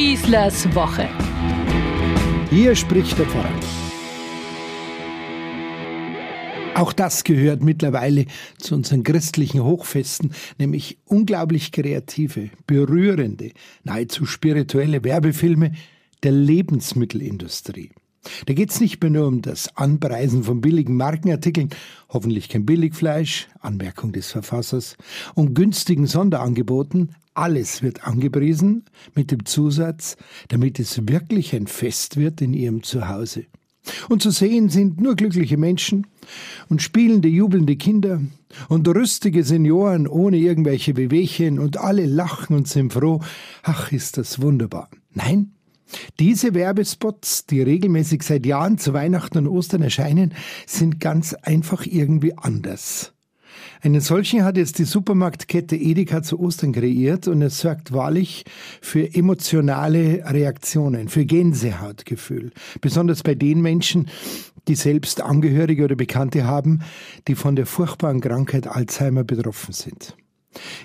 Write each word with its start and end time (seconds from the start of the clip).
Schießlers 0.00 0.74
Woche. 0.74 1.10
Hier 2.48 2.74
spricht 2.74 3.18
der 3.18 3.26
Pfarrer. 3.26 3.52
Auch 6.74 6.94
das 6.94 7.22
gehört 7.22 7.62
mittlerweile 7.62 8.24
zu 8.56 8.76
unseren 8.76 9.02
christlichen 9.02 9.62
Hochfesten, 9.62 10.32
nämlich 10.56 10.96
unglaublich 11.04 11.70
kreative, 11.70 12.48
berührende, 12.66 13.50
nahezu 13.84 14.24
spirituelle 14.24 15.04
Werbefilme 15.04 15.72
der 16.22 16.32
Lebensmittelindustrie. 16.32 17.90
Da 18.46 18.52
geht 18.52 18.70
es 18.70 18.80
nicht 18.80 19.00
mehr 19.02 19.10
nur 19.10 19.26
um 19.26 19.42
das 19.42 19.74
Anpreisen 19.76 20.42
von 20.42 20.60
billigen 20.60 20.96
Markenartikeln, 20.96 21.70
hoffentlich 22.08 22.48
kein 22.48 22.66
Billigfleisch, 22.66 23.48
Anmerkung 23.60 24.12
des 24.12 24.30
Verfassers, 24.30 24.96
und 25.34 25.54
günstigen 25.54 26.06
Sonderangeboten. 26.06 27.14
Alles 27.32 27.82
wird 27.82 28.06
angepriesen 28.06 28.84
mit 29.14 29.30
dem 29.30 29.46
Zusatz, 29.46 30.16
damit 30.48 30.78
es 30.78 31.08
wirklich 31.08 31.54
ein 31.54 31.66
Fest 31.66 32.16
wird 32.16 32.42
in 32.42 32.52
ihrem 32.52 32.82
Zuhause. 32.82 33.46
Und 34.10 34.20
zu 34.20 34.30
sehen 34.30 34.68
sind 34.68 35.00
nur 35.00 35.16
glückliche 35.16 35.56
Menschen 35.56 36.06
und 36.68 36.82
spielende, 36.82 37.28
jubelnde 37.28 37.76
Kinder 37.76 38.20
und 38.68 38.86
rüstige 38.86 39.42
Senioren 39.42 40.06
ohne 40.06 40.36
irgendwelche 40.36 40.96
Wehwehchen 40.96 41.58
und 41.58 41.78
alle 41.78 42.04
lachen 42.04 42.54
und 42.54 42.68
sind 42.68 42.92
froh. 42.92 43.20
Ach, 43.62 43.90
ist 43.90 44.18
das 44.18 44.42
wunderbar. 44.42 44.90
Nein, 45.14 45.52
diese 46.18 46.54
Werbespots, 46.54 47.46
die 47.46 47.62
regelmäßig 47.62 48.22
seit 48.22 48.46
Jahren 48.46 48.78
zu 48.78 48.92
Weihnachten 48.92 49.38
und 49.38 49.48
Ostern 49.48 49.82
erscheinen, 49.82 50.34
sind 50.66 51.00
ganz 51.00 51.34
einfach 51.34 51.86
irgendwie 51.86 52.36
anders. 52.36 53.12
Einen 53.82 54.00
solchen 54.00 54.44
hat 54.44 54.56
jetzt 54.56 54.78
die 54.78 54.84
Supermarktkette 54.84 55.76
Edeka 55.76 56.22
zu 56.22 56.38
Ostern 56.38 56.72
kreiert 56.72 57.28
und 57.28 57.40
es 57.42 57.60
sorgt 57.60 57.92
wahrlich 57.92 58.44
für 58.80 59.14
emotionale 59.14 60.22
Reaktionen, 60.26 61.08
für 61.08 61.24
Gänsehautgefühl. 61.24 62.52
Besonders 62.80 63.22
bei 63.22 63.34
den 63.34 63.62
Menschen, 63.62 64.08
die 64.68 64.74
selbst 64.74 65.22
Angehörige 65.22 65.84
oder 65.84 65.96
Bekannte 65.96 66.44
haben, 66.44 66.80
die 67.26 67.34
von 67.34 67.56
der 67.56 67.66
furchtbaren 67.66 68.20
Krankheit 68.20 68.66
Alzheimer 68.66 69.24
betroffen 69.24 69.72
sind. 69.72 70.14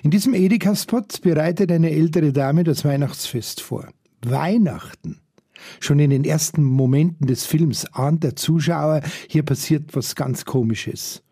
In 0.02 0.10
diesem 0.10 0.32
Edeka-Spot 0.32 1.04
bereitet 1.22 1.70
eine 1.72 1.90
ältere 1.90 2.32
Dame 2.32 2.64
das 2.64 2.84
Weihnachtsfest 2.84 3.60
vor. 3.60 3.88
Weihnachten. 4.30 5.20
Schon 5.80 5.98
in 5.98 6.10
den 6.10 6.24
ersten 6.24 6.62
Momenten 6.62 7.26
des 7.26 7.46
Films 7.46 7.86
ahnt 7.92 8.22
der 8.22 8.36
Zuschauer, 8.36 9.02
hier 9.28 9.42
passiert 9.42 9.96
was 9.96 10.14
ganz 10.14 10.44
Komisches. 10.44 11.22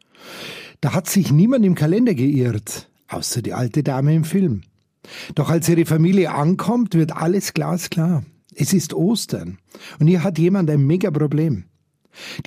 Da 0.81 0.95
hat 0.95 1.09
sich 1.09 1.31
niemand 1.31 1.65
im 1.65 1.75
Kalender 1.75 2.15
geirrt, 2.15 2.91
außer 3.09 3.43
die 3.43 3.53
alte 3.53 3.83
Dame 3.83 4.15
im 4.15 4.25
Film. 4.25 4.63
Doch 5.35 5.51
als 5.51 5.69
ihre 5.69 5.85
Familie 5.85 6.33
ankommt, 6.33 6.95
wird 6.95 7.17
alles 7.17 7.53
glasklar. 7.53 8.25
Es 8.55 8.73
ist 8.73 8.95
Ostern 8.95 9.59
und 9.99 10.07
hier 10.07 10.23
hat 10.23 10.39
jemand 10.39 10.71
ein 10.71 10.87
Megaproblem. 10.87 11.65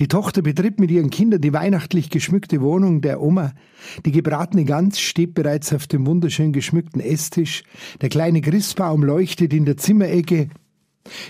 Die 0.00 0.08
Tochter 0.08 0.42
betritt 0.42 0.80
mit 0.80 0.90
ihren 0.90 1.10
Kindern 1.10 1.40
die 1.40 1.52
weihnachtlich 1.52 2.10
geschmückte 2.10 2.60
Wohnung 2.60 3.00
der 3.00 3.20
Oma. 3.20 3.52
Die 4.04 4.12
gebratene 4.12 4.64
Gans 4.64 5.00
steht 5.00 5.34
bereits 5.34 5.72
auf 5.72 5.86
dem 5.86 6.06
wunderschön 6.06 6.52
geschmückten 6.52 7.00
Esstisch. 7.00 7.64
Der 8.00 8.08
kleine 8.08 8.40
Christbaum 8.40 9.02
leuchtet 9.02 9.52
in 9.52 9.64
der 9.64 9.76
Zimmerecke. 9.76 10.48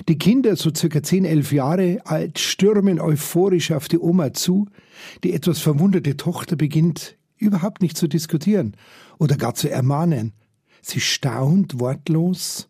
Die 0.09 0.19
Kinder, 0.19 0.57
so 0.57 0.71
circa 0.75 1.03
zehn, 1.03 1.25
elf 1.25 1.53
Jahre 1.53 2.01
alt, 2.05 2.39
stürmen 2.39 3.01
euphorisch 3.01 3.71
auf 3.73 3.89
die 3.89 3.99
Oma 3.99 4.33
zu. 4.33 4.67
Die 5.25 5.33
etwas 5.33 5.61
verwunderte 5.61 6.17
Tochter 6.17 6.57
beginnt 6.57 7.17
überhaupt 7.37 7.83
nicht 7.83 7.97
zu 7.97 8.09
diskutieren 8.09 8.77
oder 9.19 9.37
gar 9.37 9.55
zu 9.55 9.71
ermahnen. 9.71 10.33
Sie 10.83 11.01
staunt 11.01 11.79
wortlos, 11.81 12.69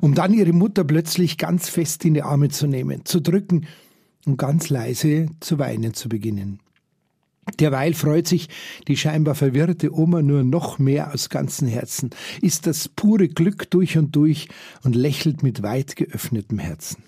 um 0.00 0.14
dann 0.14 0.34
ihre 0.34 0.52
Mutter 0.52 0.84
plötzlich 0.84 1.38
ganz 1.38 1.68
fest 1.68 2.04
in 2.04 2.14
die 2.14 2.22
Arme 2.22 2.48
zu 2.48 2.66
nehmen, 2.66 3.04
zu 3.04 3.20
drücken 3.20 3.66
und 4.26 4.36
ganz 4.36 4.68
leise 4.70 5.26
zu 5.40 5.58
weinen 5.58 5.94
zu 5.94 6.08
beginnen. 6.08 6.60
Derweil 7.58 7.92
freut 7.94 8.28
sich 8.28 8.48
die 8.86 8.96
scheinbar 8.96 9.34
verwirrte 9.34 9.92
Oma 9.92 10.22
nur 10.22 10.44
noch 10.44 10.78
mehr 10.78 11.12
aus 11.12 11.28
ganzem 11.28 11.66
Herzen, 11.66 12.10
ist 12.40 12.66
das 12.66 12.88
pure 12.88 13.28
Glück 13.28 13.68
durch 13.70 13.98
und 13.98 14.14
durch 14.14 14.48
und 14.84 14.94
lächelt 14.94 15.42
mit 15.42 15.62
weit 15.62 15.96
geöffnetem 15.96 16.60
Herzen. 16.60 17.02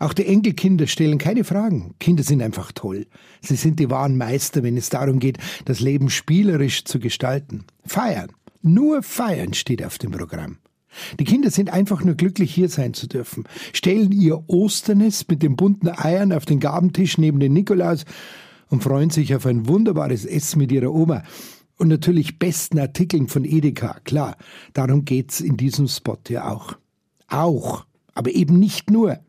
Auch 0.00 0.12
die 0.12 0.26
Enkelkinder 0.26 0.86
stellen 0.86 1.18
keine 1.18 1.44
Fragen. 1.44 1.94
Kinder 2.00 2.24
sind 2.24 2.42
einfach 2.42 2.72
toll. 2.72 3.06
Sie 3.40 3.56
sind 3.56 3.78
die 3.78 3.90
wahren 3.90 4.16
Meister, 4.16 4.62
wenn 4.62 4.76
es 4.76 4.90
darum 4.90 5.20
geht, 5.20 5.38
das 5.64 5.80
Leben 5.80 6.10
spielerisch 6.10 6.84
zu 6.84 6.98
gestalten. 6.98 7.64
Feiern. 7.86 8.30
Nur 8.60 9.02
feiern 9.02 9.54
steht 9.54 9.84
auf 9.84 9.98
dem 9.98 10.10
Programm. 10.10 10.58
Die 11.18 11.24
Kinder 11.24 11.50
sind 11.50 11.70
einfach 11.70 12.04
nur 12.04 12.14
glücklich, 12.14 12.54
hier 12.54 12.68
sein 12.68 12.94
zu 12.94 13.06
dürfen, 13.06 13.44
stellen 13.72 14.12
ihr 14.12 14.48
Osternest 14.48 15.30
mit 15.30 15.42
den 15.42 15.56
bunten 15.56 15.88
Eiern 15.88 16.32
auf 16.32 16.44
den 16.44 16.60
Gabentisch 16.60 17.18
neben 17.18 17.40
den 17.40 17.52
Nikolaus 17.52 18.04
und 18.68 18.82
freuen 18.82 19.10
sich 19.10 19.34
auf 19.34 19.46
ein 19.46 19.68
wunderbares 19.68 20.24
Essen 20.24 20.58
mit 20.58 20.72
ihrer 20.72 20.92
Oma. 20.92 21.22
Und 21.78 21.88
natürlich 21.88 22.38
besten 22.38 22.78
Artikeln 22.78 23.28
von 23.28 23.44
Edeka, 23.44 24.00
klar, 24.04 24.36
darum 24.72 25.04
geht's 25.04 25.40
in 25.40 25.56
diesem 25.56 25.86
Spot 25.86 26.18
ja 26.28 26.50
auch. 26.50 26.76
Auch, 27.28 27.86
aber 28.14 28.32
eben 28.32 28.58
nicht 28.58 28.90
nur. 28.90 29.20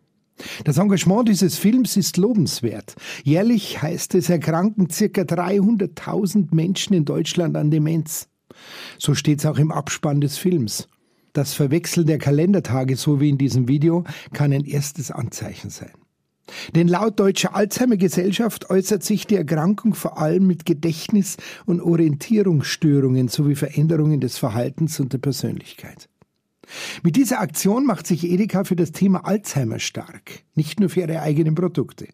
Das 0.64 0.78
Engagement 0.78 1.28
dieses 1.28 1.58
Films 1.58 1.98
ist 1.98 2.18
lobenswert. 2.18 2.96
Jährlich 3.24 3.82
heißt 3.82 4.16
es, 4.16 4.30
erkranken 4.30 4.90
circa 4.90 5.22
300.000 5.22 6.48
Menschen 6.56 6.94
in 6.94 7.06
Deutschland 7.06 7.56
an 7.58 7.72
Demenz. 7.72 8.28
So 8.98 9.14
steht's 9.14 9.46
auch 9.46 9.58
im 9.58 9.72
Abspann 9.72 10.22
des 10.22 10.38
Films. 10.38 10.88
Das 11.34 11.54
Verwechseln 11.54 12.08
der 12.08 12.18
Kalendertage, 12.18 12.96
so 12.96 13.20
wie 13.22 13.30
in 13.30 13.38
diesem 13.38 13.68
Video, 13.68 14.04
kann 14.34 14.52
ein 14.52 14.66
erstes 14.66 15.12
Anzeichen 15.12 15.70
sein. 15.70 15.92
Denn 16.76 16.88
laut 16.88 17.20
Deutscher 17.20 17.56
Alzheimer 17.56 17.98
Gesellschaft 17.98 18.70
äußert 18.70 19.04
sich 19.04 19.28
die 19.28 19.36
Erkrankung 19.36 19.94
vor 19.94 20.18
allem 20.18 20.48
mit 20.48 20.66
Gedächtnis- 20.66 21.38
und 21.66 21.82
Orientierungsstörungen 21.82 23.28
sowie 23.28 23.56
Veränderungen 23.56 24.20
des 24.20 24.38
Verhaltens 24.38 25.00
und 25.00 25.14
der 25.14 25.20
Persönlichkeit. 25.20 26.10
Mit 27.04 27.16
dieser 27.16 27.40
Aktion 27.40 27.86
macht 27.86 28.06
sich 28.06 28.24
Edeka 28.24 28.64
für 28.64 28.76
das 28.76 28.92
Thema 28.92 29.26
Alzheimer 29.26 29.80
stark, 29.80 30.44
nicht 30.56 30.80
nur 30.80 30.90
für 30.90 31.02
ihre 31.02 31.22
eigenen 31.22 31.56
Produkte. 31.56 32.08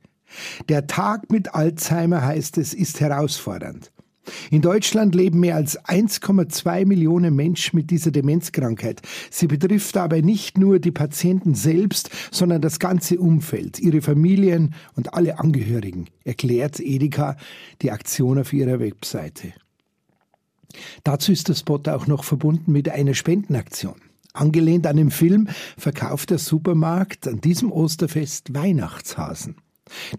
Der 0.69 0.87
Tag 0.87 1.31
mit 1.31 1.53
Alzheimer 1.53 2.21
heißt 2.23 2.57
es, 2.57 2.73
ist 2.73 2.99
herausfordernd. 2.99 3.91
In 4.51 4.61
Deutschland 4.61 5.15
leben 5.15 5.39
mehr 5.39 5.55
als 5.55 5.79
1,2 5.85 6.85
Millionen 6.85 7.35
Menschen 7.35 7.75
mit 7.75 7.91
dieser 7.91 8.11
Demenzkrankheit. 8.11 9.01
Sie 9.29 9.47
betrifft 9.47 9.95
dabei 9.95 10.21
nicht 10.21 10.57
nur 10.57 10.79
die 10.79 10.91
Patienten 10.91 11.55
selbst, 11.55 12.09
sondern 12.31 12.61
das 12.61 12.79
ganze 12.79 13.19
Umfeld, 13.19 13.79
ihre 13.79 14.01
Familien 14.01 14.73
und 14.95 15.13
alle 15.13 15.39
Angehörigen, 15.39 16.07
erklärt 16.23 16.79
Edeka 16.79 17.37
die 17.81 17.91
Aktion 17.91 18.39
auf 18.39 18.53
ihrer 18.53 18.79
Webseite. 18.79 19.53
Dazu 21.03 21.31
ist 21.31 21.47
der 21.47 21.55
Spot 21.55 21.81
auch 21.87 22.07
noch 22.07 22.23
verbunden 22.23 22.71
mit 22.71 22.89
einer 22.89 23.13
Spendenaktion. 23.13 23.95
Angelehnt 24.33 24.85
an 24.85 24.97
den 24.97 25.11
Film 25.11 25.47
verkauft 25.77 26.29
der 26.29 26.39
Supermarkt 26.39 27.27
an 27.27 27.39
diesem 27.39 27.71
Osterfest 27.71 28.53
Weihnachtshasen. 28.53 29.55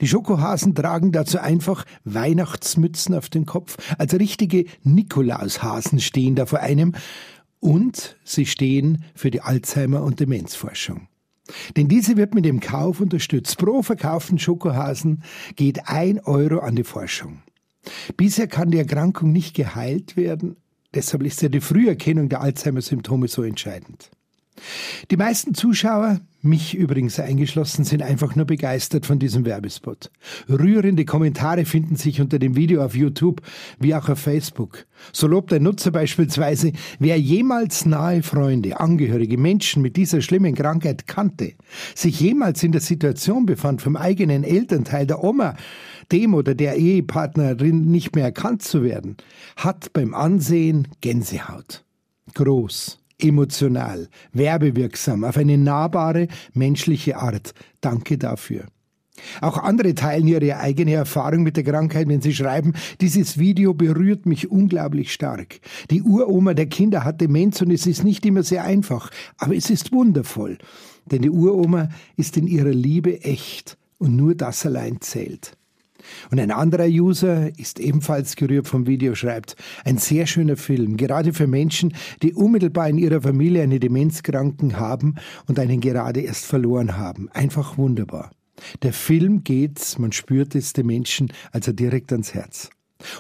Die 0.01 0.07
Schokohasen 0.07 0.75
tragen 0.75 1.13
dazu 1.13 1.39
einfach 1.39 1.85
Weihnachtsmützen 2.05 3.15
auf 3.15 3.29
den 3.29 3.47
Kopf, 3.47 3.77
als 3.99 4.15
richtige 4.15 4.67
Nikolaushasen 4.83 6.01
stehen 6.01 6.37
da 6.37 6.47
vor 6.47 6.61
einem 6.61 6.93
und 7.61 8.17
sie 8.25 8.47
stehen 8.47 9.05
für 9.15 9.31
die 9.31 9.43
Alzheimer- 9.43 10.03
und 10.03 10.21
Demenzforschung. 10.21 11.09
Denn 11.77 11.89
diese 11.89 12.17
wird 12.17 12.35
mit 12.35 12.45
dem 12.45 12.61
Kauf 12.61 13.01
unterstützt. 13.01 13.59
Pro 13.59 13.83
verkauften 13.83 14.39
Schokohasen 14.39 15.23
geht 15.55 15.89
ein 15.89 16.21
Euro 16.21 16.59
an 16.59 16.77
die 16.77 16.85
Forschung. 16.85 17.43
Bisher 18.17 18.49
kann 18.49 18.71
die 18.71 18.79
Erkrankung 18.79 19.33
nicht 19.33 19.55
geheilt 19.55 20.17
werden, 20.17 20.57
deshalb 20.95 21.23
ist 21.23 21.43
ja 21.43 21.49
die 21.49 21.61
Früherkennung 21.61 22.29
der 22.29 22.41
Alzheimer-Symptome 22.41 23.29
so 23.29 23.43
entscheidend. 23.43 24.11
Die 25.11 25.17
meisten 25.17 25.55
Zuschauer, 25.55 26.21
mich 26.43 26.75
übrigens 26.75 27.19
eingeschlossen, 27.19 27.85
sind 27.85 28.03
einfach 28.03 28.37
nur 28.37 28.47
begeistert 28.47 29.07
von 29.07 29.19
diesem 29.19 29.45
Werbespot. 29.45 30.11
Rührende 30.49 31.05
Kommentare 31.05 31.65
finden 31.65 31.97
sich 31.97 32.21
unter 32.21 32.39
dem 32.39 32.57
Video 32.57 32.85
auf 32.85 32.95
YouTube 32.95 33.43
wie 33.79 33.95
auch 33.95 34.09
auf 34.09 34.19
Facebook. 34.19 34.87
So 35.13 35.27
lobt 35.27 35.53
ein 35.53 35.63
Nutzer 35.63 35.91
beispielsweise, 35.91 36.73
wer 36.99 37.19
jemals 37.19 37.87
nahe 37.87 38.23
Freunde, 38.23 38.81
Angehörige, 38.81 39.39
Menschen 39.39 39.83
mit 39.83 39.97
dieser 39.97 40.21
schlimmen 40.21 40.55
Krankheit 40.55 41.07
kannte, 41.07 41.53
sich 41.95 42.21
jemals 42.21 42.63
in 42.63 42.73
der 42.73 42.81
Situation 42.81 43.47
befand, 43.47 43.83
vom 43.83 43.97
eigenen 43.97 44.45
Elternteil 44.45 45.07
der 45.07 45.23
Oma, 45.23 45.57
dem 46.13 46.35
oder 46.35 46.55
der 46.55 46.77
Ehepartnerin 46.77 47.87
nicht 47.87 48.15
mehr 48.15 48.25
erkannt 48.25 48.63
zu 48.63 48.83
werden, 48.83 49.17
hat 49.57 49.93
beim 49.93 50.15
Ansehen 50.15 50.89
Gänsehaut. 51.01 51.85
Groß, 52.35 52.99
emotional, 53.19 54.09
werbewirksam, 54.33 55.25
auf 55.25 55.37
eine 55.37 55.59
nahbare, 55.59 56.29
menschliche 56.55 57.17
Art. 57.17 57.53
Danke 57.81 58.19
dafür. 58.19 58.67
Auch 59.41 59.59
andere 59.59 59.95
teilen 59.95 60.27
ihre 60.27 60.59
eigene 60.59 60.93
Erfahrung 60.93 61.43
mit 61.43 61.57
der 61.57 61.65
Krankheit, 61.65 62.09
wenn 62.09 62.21
sie 62.21 62.35
schreiben, 62.35 62.75
dieses 63.01 63.39
Video 63.39 63.75
berührt 63.75 64.27
mich 64.27 64.51
unglaublich 64.51 65.13
stark. 65.13 65.61
Die 65.91 66.03
Uroma 66.03 66.55
der 66.55 66.67
Kinder 66.67 67.05
hat 67.05 67.21
Demenz 67.21 67.61
und 67.63 67.71
es 67.71 67.87
ist 67.87 68.05
nicht 68.05 68.27
immer 68.27 68.43
sehr 68.43 68.65
einfach, 68.65 69.11
aber 69.39 69.57
es 69.57 69.71
ist 69.71 69.93
wundervoll. 69.93 70.59
Denn 71.07 71.23
die 71.23 71.31
Uroma 71.31 71.89
ist 72.17 72.37
in 72.37 72.47
ihrer 72.47 72.71
Liebe 72.71 73.23
echt 73.23 73.79
und 73.99 74.17
nur 74.17 74.35
das 74.35 74.67
allein 74.67 75.01
zählt. 75.01 75.57
Und 76.31 76.41
ein 76.41 76.51
anderer 76.51 76.87
User 76.87 77.57
ist 77.59 77.79
ebenfalls 77.81 78.37
gerührt 78.37 78.69
vom 78.69 78.87
Video, 78.87 79.15
schreibt, 79.15 79.57
ein 79.85 79.99
sehr 79.99 80.27
schöner 80.27 80.57
Film, 80.57 80.97
gerade 80.97 81.33
für 81.33 81.47
Menschen, 81.47 81.95
die 82.23 82.35
unmittelbar 82.35 82.89
in 82.89 82.99
ihrer 82.99 83.23
Familie 83.23 83.63
eine 83.63 83.81
Demenzkranken 83.81 84.79
haben 84.79 85.17
und 85.47 85.59
einen 85.59 85.81
gerade 85.81 86.21
erst 86.21 86.47
verloren 86.47 86.97
haben. 86.97 87.29
Einfach 87.31 87.79
wunderbar. 87.79 88.31
Der 88.83 88.93
Film 88.93 89.45
geht, 89.45 89.97
man 89.99 90.13
spürt 90.13 90.55
es 90.55 90.73
dem 90.73 90.87
Menschen 90.87 91.33
also 91.53 91.73
direkt 91.73 92.13
ans 92.13 92.35
Herz. 92.35 92.71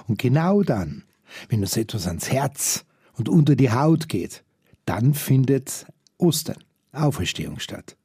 Und 0.06 0.18
genau 0.18 0.62
dann, 0.62 1.04
wenn 1.48 1.62
es 1.62 1.76
etwas 1.76 2.06
ans 2.06 2.30
Herz 2.30 2.84
und 3.14 3.28
unter 3.28 3.56
die 3.56 3.70
Haut 3.70 4.08
geht, 4.08 4.44
dann 4.86 5.14
findet 5.14 5.86
Ostern, 6.18 6.58
Auferstehung 6.92 7.58
statt. 7.58 7.96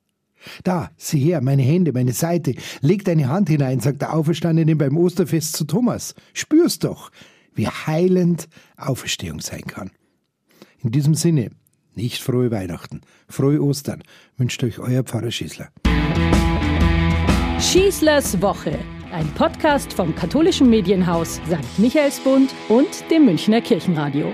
Da, 0.63 0.91
sieh 0.97 1.19
her, 1.19 1.41
meine 1.41 1.61
Hände, 1.61 1.93
meine 1.93 2.13
Seite. 2.13 2.55
Leg 2.81 3.05
deine 3.05 3.29
Hand 3.29 3.49
hinein, 3.49 3.79
sagt 3.79 4.01
der 4.01 4.13
Auferstandene 4.13 4.75
beim 4.75 4.97
Osterfest 4.97 5.55
zu 5.55 5.65
Thomas. 5.65 6.15
Spür's 6.33 6.79
doch, 6.79 7.11
wie 7.53 7.67
heilend 7.67 8.47
Auferstehung 8.77 9.39
sein 9.39 9.61
kann. 9.61 9.91
In 10.83 10.91
diesem 10.91 11.15
Sinne, 11.15 11.51
nicht 11.95 12.21
frohe 12.21 12.51
Weihnachten, 12.51 13.01
frohe 13.27 13.61
Ostern, 13.61 14.03
wünscht 14.37 14.63
euch 14.63 14.79
euer 14.79 15.03
Pfarrer 15.03 15.31
Schießler. 15.31 15.69
Schießlers 17.59 18.41
Woche, 18.41 18.79
ein 19.11 19.27
Podcast 19.35 19.93
vom 19.93 20.15
katholischen 20.15 20.69
Medienhaus 20.69 21.35
St. 21.45 21.79
Michaelsbund 21.79 22.53
und 22.69 22.89
dem 23.11 23.25
Münchner 23.25 23.61
Kirchenradio. 23.61 24.33